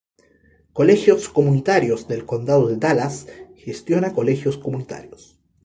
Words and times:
Colegios 0.73 1.29
Comunitarios 1.29 2.07
del 2.07 2.25
Condado 2.25 2.67
de 2.69 2.77
Dallas 2.77 3.27
gestiona 3.55 4.13
colegios 4.13 4.57
comunitarios. 4.57 5.39